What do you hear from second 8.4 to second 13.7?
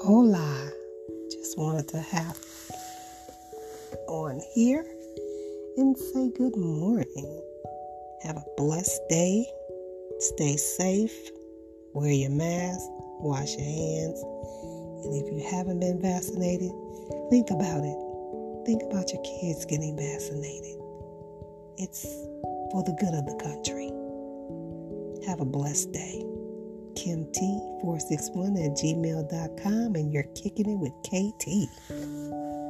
blessed day. Stay safe. Wear your mask. Wash your